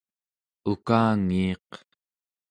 [0.71, 1.69] ukangiiq